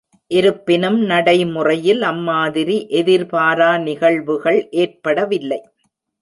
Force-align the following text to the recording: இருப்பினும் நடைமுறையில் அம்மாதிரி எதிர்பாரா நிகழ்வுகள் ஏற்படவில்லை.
இருப்பினும் 0.31 0.97
நடைமுறையில் 1.01 2.01
அம்மாதிரி 2.01 2.77
எதிர்பாரா 2.91 3.77
நிகழ்வுகள் 3.79 4.59
ஏற்படவில்லை. 4.77 5.61